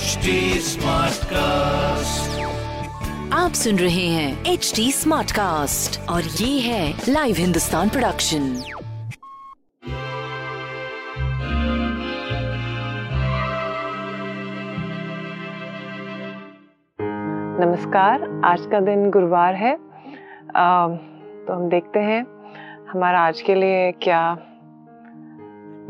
HD 0.00 0.30
Smartcast. 0.64 2.36
आप 3.32 3.52
सुन 3.52 3.78
रहे 3.78 4.06
हैं 4.08 4.52
एच 4.52 4.72
डी 4.76 4.90
स्मार्ट 4.92 5.32
कास्ट 5.32 5.98
और 6.10 6.22
ये 6.40 6.60
है 6.60 6.84
लाइव 7.08 7.36
हिंदुस्तान 7.38 7.88
प्रोडक्शन 7.88 8.46
नमस्कार 17.60 18.28
आज 18.44 18.66
का 18.66 18.80
दिन 18.80 19.10
गुरुवार 19.10 19.54
है 19.54 19.72
आ, 19.72 20.88
तो 20.88 21.52
हम 21.52 21.68
देखते 21.68 21.98
हैं 22.02 22.22
हमारा 22.88 23.26
आज 23.26 23.42
के 23.42 23.54
लिए 23.54 23.90
क्या 24.02 24.22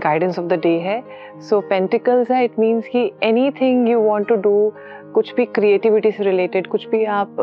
गाइडेंस 0.00 0.38
ऑफ़ 0.38 0.46
द 0.46 0.60
डे 0.62 0.78
है. 0.80 1.02
सो 1.40 1.60
पेंटिकल्स 1.60 2.30
है 2.30 2.45
इट 2.45 2.59
मीन्स 2.59 2.88
कि 2.88 3.10
anything 3.60 3.88
you 3.88 4.00
want 4.00 4.28
to 4.28 4.34
do 4.36 4.73
कुछ 5.14 5.34
भी 5.34 5.45
क्रिएटिविटी 5.46 6.10
से 6.12 6.24
रिलेटेड 6.24 6.66
कुछ 6.66 6.87
भी 6.88 7.04
आप 7.04 7.37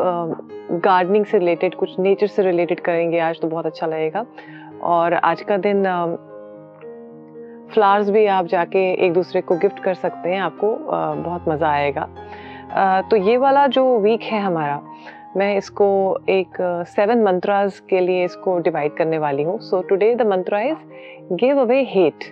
गार्डनिंग 0.84 1.24
uh, 1.24 1.30
से 1.30 1.38
रिलेटेड 1.38 1.74
कुछ 1.74 1.98
नेचर 1.98 2.26
से 2.26 2.42
रिलेटेड 2.42 2.80
करेंगे 2.80 3.18
आज 3.18 3.40
तो 3.40 3.48
बहुत 3.48 3.66
अच्छा 3.66 3.86
लगेगा. 3.86 4.24
और 4.82 5.14
आज 5.14 5.42
का 5.42 5.56
दिन 5.56 5.82
फ्लावर्स 7.72 8.06
uh, 8.06 8.12
भी 8.12 8.24
आप 8.26 8.46
जाके 8.46 8.92
एक 9.06 9.12
दूसरे 9.12 9.40
को 9.40 9.56
गिफ्ट 9.56 9.82
कर 9.84 9.94
सकते 9.94 10.28
हैं 10.28 10.40
आपको 10.40 10.72
uh, 10.72 11.24
बहुत 11.24 11.48
मज़ा 11.48 11.68
आएगा. 11.68 12.08
तो 13.10 13.16
ये 13.16 13.36
वाला 13.36 13.66
जो 13.66 13.98
वीक 13.98 14.22
है 14.22 14.40
हमारा 14.40 14.80
मैं 15.36 15.56
इसको 15.56 15.86
एक 16.28 16.56
सेवन 16.88 17.22
मंत्रास 17.22 17.80
के 17.90 18.00
लिए 18.00 18.24
इसको 18.24 18.58
डिवाइड 18.58 18.96
करने 18.96 19.18
वाली 19.18 19.42
हूँ. 19.42 19.58
So 19.60 19.80
today 19.88 20.14
the 20.14 20.26
mantra 20.26 20.60
is 20.62 21.34
give 21.34 21.60
away 21.60 21.82
hate 21.90 22.24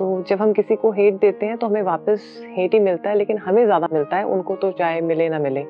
तो 0.00 0.06
जब 0.28 0.42
हम 0.42 0.52
किसी 0.52 0.76
को 0.76 0.90
हेट 0.92 1.14
देते 1.20 1.46
हैं 1.46 1.56
तो 1.58 1.66
हमें 1.66 1.82
वापस 1.82 2.22
हेट 2.56 2.74
ही 2.74 2.78
मिलता 2.80 3.10
है 3.10 3.16
लेकिन 3.16 3.38
हमें 3.38 3.64
ज़्यादा 3.64 3.88
मिलता 3.92 4.16
है 4.16 4.24
उनको 4.26 4.56
तो 4.56 4.70
चाहे 4.72 5.00
मिले 5.00 5.28
ना 5.28 5.38
मिले। 5.38 5.64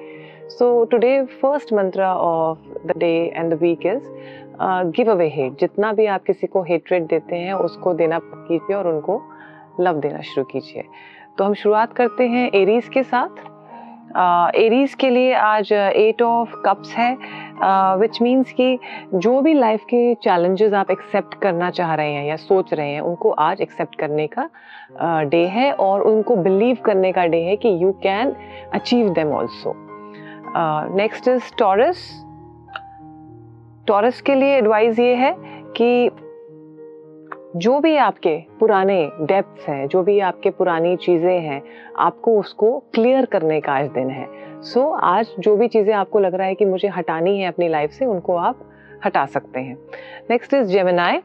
So 0.48 0.84
today 0.84 1.10
first 1.42 1.72
mantra 1.72 2.14
of 2.16 2.86
the 2.86 2.98
day 2.98 3.10
and 3.36 3.54
the 3.54 3.58
week 3.62 3.86
is 3.86 4.08
give 4.96 5.10
away 5.10 5.28
hate 5.28 5.58
जितना 5.60 5.92
भी 5.92 6.06
आप 6.06 6.24
किसी 6.24 6.46
को 6.46 6.62
हेटरेट 6.62 7.06
देते 7.08 7.36
हैं 7.36 7.54
उसको 7.54 7.94
देना 7.94 8.18
कीजिए 8.22 8.76
और 8.76 8.88
उनको 8.88 9.20
लव 9.80 10.00
देना 10.00 10.20
शुरू 10.22 10.44
कीजिए। 10.44 10.84
तो 11.38 11.44
हम 11.44 11.54
शुरुआत 11.54 11.92
करते 11.92 12.28
हैं 12.28 12.50
एरीज 12.54 12.88
के 12.88 13.02
साथ। 13.02 13.48
एरीज 14.56 14.90
uh, 14.90 15.00
के 15.00 15.10
लिए 15.10 15.32
आज 15.34 15.72
एट 15.72 16.22
ऑफ़ 16.22 16.54
कप्स 16.64 16.94
है। 16.94 17.16
विच 18.00 18.20
मीन्स 18.22 18.52
कि 18.52 18.78
जो 19.14 19.40
भी 19.40 19.54
लाइफ 19.54 19.84
के 19.84 20.14
चैलेंजेस 20.14 20.72
आप 20.72 20.90
एक्सेप्ट 20.90 21.34
करना 21.34 21.70
चाह 21.70 21.94
रहे 21.94 22.12
हैं 22.12 22.24
या 22.26 22.36
सोच 22.36 22.72
रहे 22.74 22.90
हैं 22.90 23.00
उनको 23.00 23.30
आज 23.30 23.60
एक्सेप्ट 23.60 23.94
करने 23.94 24.26
का 24.26 24.48
डे 25.24 25.44
uh, 25.44 25.52
है 25.52 25.72
और 25.72 26.02
उनको 26.02 26.36
बिलीव 26.36 26.76
करने 26.84 27.12
का 27.12 27.26
डे 27.26 27.42
है 27.42 27.56
कि 27.56 27.76
you 27.82 27.92
can 27.92 28.34
achieve 28.74 29.08
them 29.08 29.32
also 29.32 29.74
next 30.96 31.28
is 31.28 31.52
Taurus 31.58 32.08
Taurus 33.86 34.20
के 34.20 34.34
लिए 34.34 34.56
एडवाइस 34.56 34.98
ये 34.98 35.14
है 35.14 35.34
कि 35.76 36.10
जो 37.56 37.78
भी 37.80 37.96
आपके 37.96 38.36
पुराने 38.60 39.10
डेप्थ 39.20 39.68
हैं 39.68 39.86
जो 39.88 40.02
भी 40.02 40.18
आपके 40.20 40.50
पुरानी 40.50 40.96
चीज़ें 40.96 41.40
हैं 41.40 41.62
आपको 41.98 42.38
उसको 42.40 42.78
क्लियर 42.94 43.24
करने 43.24 43.60
का 43.60 43.72
आज 43.72 43.88
दिन 43.88 44.10
है। 44.10 44.26
सो 44.62 44.80
so, 44.80 45.00
आज 45.02 45.34
जो 45.38 45.56
भी 45.56 45.68
चीज़ें 45.68 45.92
आपको 45.94 46.18
लग 46.18 46.34
रहा 46.34 46.46
है 46.46 46.54
कि 46.54 46.64
मुझे 46.64 46.88
हटानी 46.88 47.38
है 47.40 47.48
अपनी 47.48 47.68
लाइफ 47.68 47.90
से 47.90 48.06
उनको 48.06 48.36
आप 48.36 48.60
हटा 49.06 49.24
सकते 49.26 49.60
हैं। 49.60 49.76
नेक्स्ट 50.30 50.54
इज़ 50.54 50.68
जेमिनाई 50.68 51.20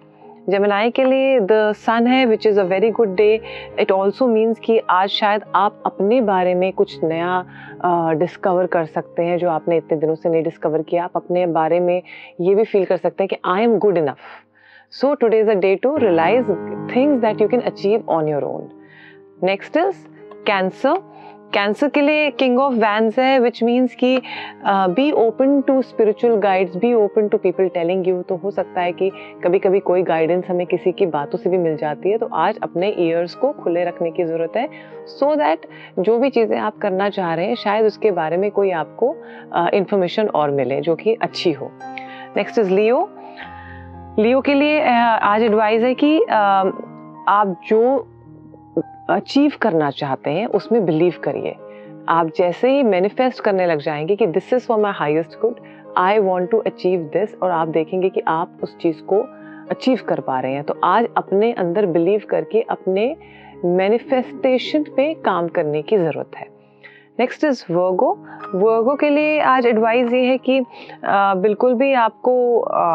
जेमिनाई 0.50 0.91
के 0.91 1.03
लिए 1.03 1.40
द 1.40 1.72
सन 1.75 2.08
है 2.08 2.25
which 2.25 2.47
is 2.47 2.59
a 2.59 2.63
very 2.63 2.90
good 2.92 3.16
day 3.16 3.42
it 3.80 3.92
also 3.92 4.28
means 4.28 4.59
कि 4.59 4.80
आज 4.90 5.09
शायद 5.09 5.44
आप 5.56 5.81
अपने 5.86 6.22
बारे 6.22 6.56
में 6.56 6.72
कुछ 6.74 7.03
नया 7.03 8.13
डिस्कवर 8.13 8.66
uh, 8.66 8.72
कर 8.72 8.86
सकते 8.86 9.24
हैं 9.24 9.38
जो 9.38 9.50
आपने 9.50 9.78
इतने 9.78 9.97
दिनों 9.97 10.16
से 10.16 10.30
नहीं 10.30 10.44
डिस्कवर 10.44 10.81
किया। 10.81 11.03
आप 11.03 11.12
अपने 11.16 11.46
बारे 11.46 11.80
में 11.80 12.02
ये 12.42 12.56
भी 12.56 12.63
फील 12.63 12.86
कर 12.86 12.97
सकते 12.97 13.24
हैं 13.24 13.28
कि 13.28 13.38
I 13.46 13.63
am 13.63 13.78
good 13.78 13.97
enough 13.97 14.18
So 14.95 15.13
today 15.13 15.39
is 15.39 15.50
a 15.50 15.56
day 15.56 15.75
to 15.75 15.89
realize 15.94 16.45
things 16.89 17.22
that 17.22 17.41
you 17.41 17.50
can 17.50 17.61
achieve 17.63 18.07
on 18.07 18.29
your 18.29 18.45
own. 18.45 18.72
Next 19.41 19.75
is 19.75 19.97
Cancer. 20.45 20.95
Cancer 21.53 21.89
के 21.89 22.01
लिए 22.01 22.29
किंग 22.31 22.59
ऑफ़ 22.59 22.73
वैंस 22.73 23.17
है 23.19 23.39
विच 23.39 23.61
मीन्स 23.63 23.95
कि 23.95 24.22
be 24.95 25.09
open 25.11 25.61
to 25.61 25.81
spiritual 25.81 26.35
guides 26.41 26.75
be 26.75 26.94
open 26.94 27.28
to 27.28 27.38
people 27.38 27.67
telling 27.73 28.07
you 28.07 28.22
तो 28.29 28.35
हो 28.35 28.51
सकता 28.51 28.81
है 28.81 28.91
कि 28.91 29.09
कभी 29.44 29.59
कभी 29.59 29.79
कोई 29.89 30.03
गाइडेंस 30.03 30.45
हमें 30.50 30.66
किसी 30.67 30.91
की 30.91 31.06
बातों 31.16 31.38
से 31.38 31.50
भी 31.50 31.57
मिल 31.57 31.77
जाती 31.77 32.12
है 32.12 32.17
तो 32.17 32.29
आज 32.38 32.59
अपने 32.63 32.94
ईयर्स 32.97 33.35
को 33.35 33.51
खुले 33.63 33.85
रखने 33.85 34.12
की 34.12 34.23
ज़रूरत 34.23 34.57
है 34.57 34.67
सो 35.07 35.25
so 35.25 35.38
दैट 35.38 35.67
जो 36.00 36.17
भी 36.19 36.29
चीज़ें 36.29 36.57
आप 36.59 36.77
करना 36.77 37.09
चाह 37.09 37.33
रहे 37.33 37.47
हैं 37.47 37.56
शायद 37.66 37.85
उसके 37.85 38.12
बारे 38.12 38.38
में 38.38 38.50
कोई 38.51 38.72
आपको 38.83 39.16
इंफॉर्मेशन 39.73 40.25
uh, 40.25 40.35
और 40.35 40.51
मिले 40.51 40.81
जो 40.81 40.95
कि 40.95 41.17
अच्छी 41.22 41.51
हो 41.51 41.72
नेक्स्ट 42.38 42.59
इज़ 42.59 42.73
लियो 42.73 43.07
लियो 44.19 44.39
के 44.41 44.53
लिए 44.53 44.79
आज 45.21 45.41
एडवाइस 45.43 45.81
है 45.83 45.93
कि 45.93 46.19
आप 46.23 47.55
जो 47.67 47.79
अचीव 49.09 49.51
करना 49.61 49.89
चाहते 49.91 50.29
हैं, 50.29 50.45
उसमें 50.47 50.85
बिलीव 50.85 51.13
करिए। 51.23 51.55
आप 52.09 52.31
जैसे 52.37 52.71
ही 52.71 52.83
मैनिफेस्ट 52.83 53.43
करने 53.43 53.65
लग 53.67 53.79
जाएँगे 53.79 54.15
कि 54.15 54.27
this 54.27 54.53
is 54.53 54.65
for 54.67 54.79
my 54.79 54.93
highest 54.95 55.39
good 55.41 55.59
I 55.97 56.19
want 56.19 56.51
to 56.51 56.57
achieve 56.57 56.99
this 57.13 57.35
और 57.35 57.51
आप 57.51 57.67
देखेंगे 57.67 58.09
कि 58.09 58.21
आप 58.27 58.59
उस 58.63 58.77
चीज़ 58.77 59.01
को 59.03 59.21
अचीव 59.71 59.99
कर 60.07 60.19
पा 60.19 60.39
रहे 60.39 60.53
हैं 60.53 60.63
तो 60.63 60.79
आज 60.83 61.07
अपने 61.17 61.51
अंदर 61.53 61.85
बिलीव 61.85 62.21
करके 62.29 62.61
अपने 62.61 63.15
मैनिफेस्टेशन 63.65 64.83
पे 64.83 65.13
काम 65.13 65.47
करने 65.47 65.81
की 65.81 65.97
ज़रूरत 65.97 66.35
है। 66.37 66.54
नेक्स्ट 67.19 67.43
इज़ 67.43 67.63
वर्गो 67.71 68.11
वर्गो 68.55 68.95
के 68.95 69.09
लिए 69.09 69.39
आज 69.41 69.65
एडवाइस 69.65 70.13
ये 70.13 70.25
है 70.25 70.37
कि 70.37 70.59
आ, 71.05 71.33
बिल्कुल 71.35 71.73
भी 71.73 71.91
आपको 71.93 72.33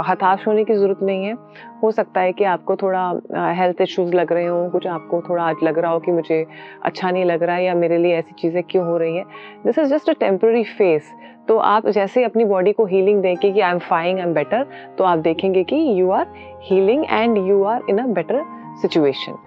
हताश 0.09 0.47
होने 0.47 0.65
की 0.65 0.75
ज़रूरत 0.75 0.99
नहीं 1.03 1.25
है। 1.25 1.35
हो 1.83 1.91
सकता 1.91 2.21
है 2.21 2.33
कि 2.33 2.45
आपको 2.45 2.77
थोड़ा 2.77 3.53
हेल्थ 3.53 3.81
इश्यूज़ 3.81 4.13
लग 4.15 4.33
रहे 4.33 4.47
हों 4.47 4.69
कुछ 4.71 4.87
आपको 4.87 5.21
थोड़ा 5.29 5.45
आज 5.45 5.57
लग 5.63 5.79
रहा 5.79 5.93
हो 5.93 5.99
कि 5.99 6.13
मुझे 6.13 6.45
अच्छा 6.83 7.11
नहीं 7.11 7.25
लग 7.25 7.43
रहा 7.43 7.57
है 7.57 7.65
या 7.65 7.75
मेरे 7.75 7.99
लिए 7.99 8.17
ऐसी 8.17 8.35
चीज़ें 8.39 8.63
क्यों 8.63 8.87
हो 8.87 8.97
रही 8.97 9.17
है। 9.17 9.25
This 9.67 9.79
is 9.79 9.95
just 9.95 10.11
a 10.11 10.13
temporary 10.21 10.65
phase 10.65 11.13
तो 11.49 11.57
आप 11.57 11.89
जैसे 11.89 12.25
अपनी 12.25 12.45
बॉडी 12.45 12.73
को 12.73 12.85
हीलिंग 12.87 13.23
देंगे 13.23 13.53
कि 13.53 13.61
I 13.61 13.73
am 13.73 13.79
fine 13.79 14.19
I 14.19 14.25
am 14.25 14.35
better 14.35 14.67
तो 14.99 15.05
आप 15.05 15.19
देखेंगे 15.19 15.65
कि 15.65 16.01
you 16.01 16.11
are 16.11 16.27
healing 16.63 17.05
and 17.11 17.39
you 17.39 17.63
are 17.65 17.83
in 17.91 17.99
a 17.99 18.07
better 18.07 18.45
situation 18.83 19.39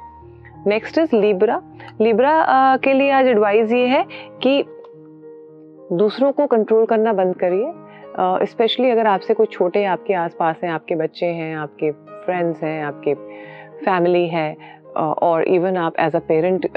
next 0.67 0.97
is 0.97 1.15
Libra 1.15 1.61
Libra 2.01 2.45
के 2.77 2.93
लिए 2.93 3.11
आज 3.11 3.27
एडवाइस 3.27 3.71
ये 3.71 3.87
है 3.87 4.05
कि 4.43 4.63
दूसरों 5.95 6.31
को 6.31 6.45
कंट्रोल 6.47 6.85
करना 6.85 7.13
बंद 7.13 7.35
करिए। 7.35 8.45
स्पेशली 8.45 8.85
uh, 8.85 8.91
अगर 8.91 9.07
आपसे 9.07 9.33
कोई 9.33 9.45
छोटे 9.45 9.85
आपके 9.85 10.13
आसपास 10.13 10.55
हैं 10.63 10.71
आपके 10.71 10.95
बच्चे 10.95 11.25
हैं 11.25 11.55
आपके 11.55 11.91
फ्रेंड्स 11.91 12.63
हैं 12.63 12.83
आपके 12.83 13.13
फैमिली 13.85 14.27
है 14.27 14.57
और 14.97 15.43
इवन 15.43 15.77
आप 15.77 15.93
एज 15.99 16.15
अ 16.15 16.19
पेरेंट 16.27 16.67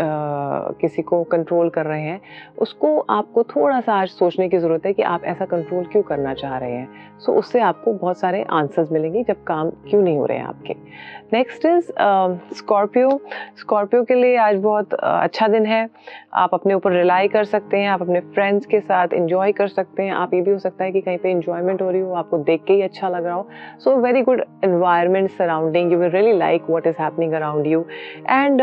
किसी 0.81 1.03
को 1.03 1.23
कंट्रोल 1.25 1.69
कर 1.69 1.87
रहे 1.87 2.03
हैं 2.03 2.21
उसको 2.59 2.99
आपको 3.11 3.43
थोड़ा 3.47 3.81
सा 3.81 3.95
आज 3.95 4.09
सोचने 4.09 4.49
की 4.49 4.59
ज़रूरत 4.59 4.87
है 4.87 4.93
कि 4.93 5.03
आप 5.03 5.25
ऐसा 5.25 5.45
कंट्रोल 5.45 5.85
क्यों 5.85 6.03
करना 6.03 6.35
चाह 6.35 6.57
रहे 6.59 6.73
हैं? 6.73 6.89
सो 7.19 7.33
so, 7.33 7.39
उससे 7.39 7.61
आपको 7.61 7.93
बहुत 7.93 8.19
सारे 8.19 8.45
आंसर्स 8.53 8.93
मिलेंगे 8.93 9.23
जब 9.23 9.43
काम 9.45 9.71
क्यों 9.89 10.03
नहीं 10.03 10.17
हो 10.19 10.27
रहे 10.27 10.39
हैं 10.39 10.45
आपके। 10.45 10.75
नेक्स्ट 11.33 11.65
इज़ 11.67 11.91
स्कॉर्पियो 12.57 13.09
स्कॉर्पियो 13.61 14.03
के 14.05 14.15
लिए 14.15 14.37
आज 14.37 14.57
बहुत 14.63 14.89
uh, 14.89 15.01
अच्छा 15.01 15.49
दिन 15.49 15.67
है। 15.67 15.89
आप 16.35 16.55
अपने 16.55 16.75
ऊपर 16.75 16.93
रिलाई 16.93 17.29
कर 17.29 17.45
सकते 17.45 17.79
हैं 17.79 17.89
आप 17.89 18.03
अपने 18.03 18.21
फ्रेंड्स 18.21 18.67
के 18.67 18.81
साथ 18.81 19.13
इंजॉय 19.15 19.53
कर 19.53 19.69
सकते 19.69 20.03
हैं। 20.03 20.13
आप 20.13 20.35
ये 20.35 20.41
भी 20.41 20.51
हो 20.51 20.59
सकता 20.59 20.85
है 20.85 20.93
कि 20.93 21.01
कहीं 21.01 21.19
पर 21.19 21.29
इंजॉयमेंट 21.29 21.83
हो 21.83 21.91
रही 21.91 22.01
हो 22.01 22.13
आपको 22.15 22.39
देख 22.39 22.65
के 22.67 22.75
ही 22.75 22.83
अच्छा 22.83 23.09
लग 23.09 23.25
रहा 23.25 23.35
हो। 23.35 23.49
So 23.85 23.97
very 23.97 24.23
good 24.23 24.45
environment 24.65 25.31
surrounding 25.31 25.93
you 25.93 25.99
will 25.99 26.11
really 26.11 26.33
like 26.39 26.71
what 26.71 26.87
is 26.87 27.03
happening 27.03 27.33
around 27.33 27.67
you 27.67 27.85
and 28.31 28.63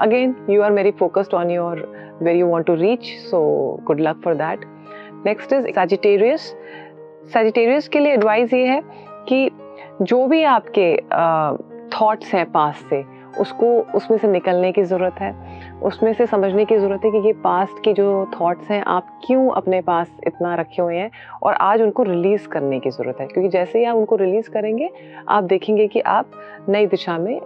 again 0.00 0.36
you 0.50 0.62
are 0.62 0.72
very 0.72 0.90
focused 0.90 1.34
on 1.34 1.50
your 1.50 1.82
where 2.22 2.36
you 2.36 2.46
want 2.46 2.66
to 2.66 2.74
reach 2.74 3.04
so 3.04 3.40
good 3.84 4.00
luck 4.00 4.20
for 4.24 4.34
that 4.34 4.60
next 5.26 5.52
is 5.52 5.68
Sagittarius 5.68 6.56
Sagittarius 7.34 7.88
के 7.88 7.98
लिए 7.98 8.12
advice 8.12 8.52
ये 8.52 8.66
है 8.66 8.82
कि 9.28 9.50
जो 10.02 10.26
भी 10.26 10.42
आपके 10.42 10.96
thoughts 11.88 12.28
uh, 12.28 12.34
हैं 12.34 12.52
पास 12.52 12.84
से 12.90 13.02
उसको 13.40 13.66
उसमें 13.94 14.18
से 14.18 14.28
निकलने 14.28 14.72
की 14.72 14.82
ज़रूरत 14.82 15.14
है। 15.20 15.59
उसमें 15.82 16.12
से 16.12 16.26
समझने 16.26 16.64
की 16.64 16.76
ज़रूरत 16.78 17.04
है 17.04 17.10
कि 17.10 17.18
ये 17.18 17.32
पास्ट 17.32 17.82
की 17.84 17.92
जो 17.92 18.30
थॉट्स 18.40 18.70
हैं, 18.70 18.82
आप 18.86 19.20
क्यों 19.26 19.50
अपने 19.50 19.80
पास 19.80 20.10
इतना 20.26 20.54
रखे 20.54 20.82
हुए 20.82 20.96
हैं? 20.96 21.10
और 21.42 21.54
आज 21.54 21.82
उनको 21.82 22.02
रिलीज़ 22.02 22.48
करने 22.48 22.80
की 22.80 22.90
ज़रूरत 22.90 23.20
है। 23.20 23.26
क्योंकि 23.26 23.48
जैसे 23.48 23.78
ही 23.78 23.84
आप 23.84 23.96
उनको 23.96 24.16
रिलीज़ 24.16 24.50
करेंगे, 24.50 24.90
आप 25.28 25.44
देखेंगे 25.44 25.86
कि 25.86 26.00
आप 26.00 26.30
नई 26.68 26.86
दिशा 26.86 27.18
में 27.18 27.40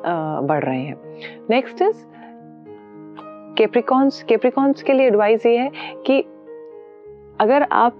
बढ़ 0.46 0.64
रहे 0.64 0.80
हैं। 0.80 0.96
नेक्स्ट 1.50 1.82
इज़ 1.82 2.04
केप्रिकॉन्स 3.56 4.22
केप्रिकॉन्स 4.22 4.82
के 4.82 4.92
लिए 4.92 5.06
एडवाइस 5.06 5.46
ये 5.46 5.56
है 5.56 5.70
कि 6.06 6.20
अगर 7.40 7.62
आप 7.62 7.98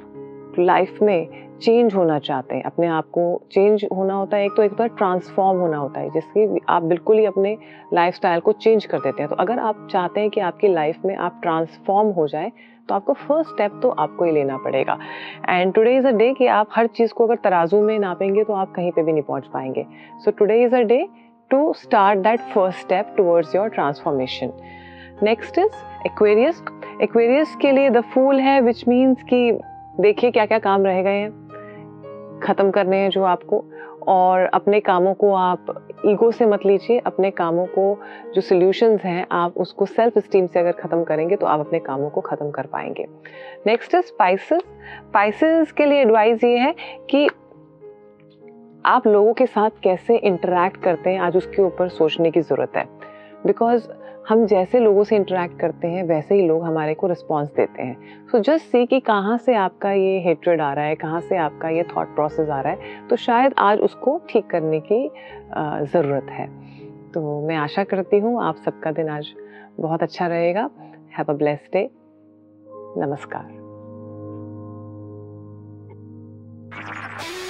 लाइफ 0.59 0.99
में 1.03 1.44
चेंज 1.55 1.95
होना 1.95 2.19
चाहते 2.19 2.55
हैं। 2.55 2.63
अपने 2.63 2.87
आप 2.89 3.09
को 3.09 3.43
चेंज 3.53 3.87
होना 3.93 4.15
होता 4.15 4.37
है, 4.37 4.45
एक 4.45 4.53
तो 4.57 4.63
एक 4.63 4.73
बार 4.73 4.89
ट्रांसफॉर्म 4.89 5.59
होना 5.59 5.77
होता 5.77 6.01
है, 6.01 6.11
जिसकी 6.11 6.61
आप 6.69 6.83
बिल्कुल 6.83 7.19
ही 7.19 7.25
अपने 7.25 7.57
लाइफ 7.95 8.19
को 8.45 8.53
चेंज 8.53 8.85
कर 8.85 8.99
देते 8.99 9.23
हैं। 9.23 9.31
तो 9.31 9.37
अगर 9.37 9.59
आप 9.59 9.87
चाहते 9.91 10.21
हैं 10.21 10.31
कि 10.31 10.41
आपकी 10.41 10.69
लाइफ 10.69 11.05
में 11.05 11.15
आप 11.17 11.39
ट्रांसफॉर्म 11.43 12.09
हो 12.11 12.27
जाए 12.29 12.53
तो 12.89 12.95
आपको 12.95 13.13
फ़र्स्ट 13.13 13.51
स्टेप 13.51 13.79
तो 13.83 13.89
आपको 13.91 14.25
ही 14.25 14.33
लेना 14.33 14.57
पड़ेगा। 14.57 14.97
And 15.49 15.73
today 15.75 15.97
is 15.97 16.07
a 16.07 16.11
day 16.13 16.33
कि 16.35 16.47
आप 16.47 16.69
हर 16.73 16.87
चीज़ 16.87 17.13
को 17.13 17.27
अगर 17.27 17.37
तराजू 17.45 17.81
में 17.81 17.99
नापेंगे 17.99 18.45
तो 18.45 18.53
आप 18.53 18.73
कहीं 18.73 18.91
पे 18.93 19.03
भी 19.03 19.13
नहीं 19.13 19.23
पहुँच 19.23 19.47
पाएँगे। 19.47 19.87
So 20.25 20.31
today 20.31 20.63
is 20.65 20.75
a 20.75 20.81
day 20.81 21.07
to 21.51 21.73
start 21.73 22.19
that 22.19 22.41
first 22.55 22.81
step 22.81 23.15
towards 23.17 23.55
your 23.55 23.69
transformation 23.69 24.53
next 25.23 25.59
is 25.59 26.07
Aquarius 26.07 26.63
Aquarius 27.03 27.57
के 27.57 27.73
लिए 27.73 27.91
द 27.91 28.01
फूल 28.05 28.41
है 28.41 28.61
विच 28.61 28.85
मीन्स 28.89 29.23
कि 29.23 29.51
देखिए 30.01 30.31
क्या 30.31 30.47
क्या 30.47 30.59
काम 30.59 30.85
रह 30.85 31.03
गए 31.03 31.19
हैं। 31.19 31.44
ख़त्म 32.43 32.71
करने 32.71 32.97
हैं 32.97 33.11
जो 33.11 33.23
आपको। 33.25 33.65
और 34.07 34.45
अपने 34.45 34.81
कामों 34.81 35.13
को 35.15 35.33
आप 35.35 35.67
ईगो 36.07 36.31
से 36.31 36.47
मत 36.47 36.65
लीजिए, 36.67 36.99
अपने 36.99 37.31
कामों 37.31 37.65
को, 37.67 37.85
जो 38.35 38.41
सोल्यूशंस 38.41 39.01
हैं, 39.01 39.27
आप 39.33 39.55
उसको 39.57 39.87
सेल्फ 39.87 40.19
स्टीम 40.19 40.47
से 40.47 40.61
अगर 40.61 40.73
ख़त्म 40.73 41.05
करेंगे 41.05 41.37
तो 41.37 41.47
आप 41.47 41.61
अपने 41.61 41.79
कामों 41.79 42.11
को 42.11 42.21
ख़त्म 42.21 42.51
कर 42.51 42.67
पाएँगे। 42.67 43.07
नेक्स्ट 43.67 43.95
इज़ 43.95 44.05
स्पाइसेस 44.05 44.63
स्पाइसेस 44.63 45.73
के 45.73 45.87
लिए 45.87 46.01
एडवाइस 46.01 46.45
ये 46.45 46.59
है 46.59 46.75
कि 47.11 47.29
आप 48.85 49.07
लोगों 49.07 49.33
के 49.35 49.47
साथ 49.47 49.71
कैसे 49.83 50.17
इंटरेक्ट 50.19 50.83
करते 50.83 51.11
हैं, 51.11 51.21
आज 51.21 51.37
उसके 51.37 51.63
ऊपर 51.63 51.89
सोचने 51.91 52.31
की 52.31 52.41
ज़रूरत 52.41 52.77
है। 52.77 52.85
बिकॉज़ 53.47 53.89
हम 54.29 54.45
जैसे 54.47 54.79
लोगों 54.81 55.03
से 55.05 55.17
इंटरेक्ट 55.17 55.59
करते 55.61 55.89
हैं, 55.89 56.03
वैसे 56.05 56.35
ही 56.35 56.47
लोग 56.47 56.63
हमारे 56.65 56.95
को 56.95 57.07
रिस्पॉन्स 57.07 57.49
देते 57.49 57.83
हैं। 57.83 58.27
सो 58.27 58.39
जस्ट 58.39 58.67
सी 58.67 58.85
कि 58.87 59.01
कहाँ 59.01 59.37
से 59.39 59.55
आपका 59.55 59.91
ये 59.93 60.21
हेट्रेड 60.27 60.61
आ 60.61 60.73
रहा 60.73 60.85
है, 60.85 60.95
कहाँ 60.95 61.21
से 61.21 61.37
आपका 61.37 61.69
ये 61.69 61.83
थॉट 61.97 62.15
प्रोसेस 62.15 62.49
आ 62.49 62.61
रहा 62.61 62.73
है 62.73 63.09
तो 63.09 63.17
शायद 63.17 63.55
आज 63.59 63.81
उसको 63.81 64.21
ठीक 64.31 64.47
करने 64.51 64.81
की 64.83 65.09
ज़रूरत 65.53 66.31
है। 66.31 66.47
तो 67.13 67.41
मैं 67.49 67.57
आशा 67.57 67.85
करती 67.85 68.19
हूँ 68.19 68.43
आप 68.45 68.57
सबका 68.65 68.93
दिन 68.93 69.09
आज 69.09 69.35
बहुत 69.81 70.03
अच्छा 70.03 70.27
रहेगा। 70.27 70.69
हैव 71.19 71.33
अ 71.33 71.37
ब्लेस्ड 71.37 71.73
डे 71.73 71.89
नमस्कार। 72.99 73.64